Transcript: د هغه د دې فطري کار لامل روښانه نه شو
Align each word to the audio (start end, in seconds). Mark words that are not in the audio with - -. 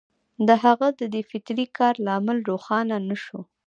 د 0.47 0.49
هغه 0.63 0.87
د 0.99 1.01
دې 1.13 1.21
فطري 1.29 1.65
کار 1.77 1.93
لامل 2.05 2.37
روښانه 2.49 2.97
نه 3.09 3.17
شو 3.23 3.39